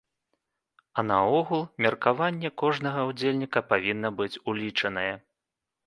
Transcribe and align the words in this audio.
А 1.01 1.03
наогул, 1.09 1.61
меркаванне 1.87 2.53
кожнага 2.63 3.07
ўдзельніка 3.13 3.67
павінна 3.75 4.15
быць 4.23 4.33
улічанае. 4.49 5.11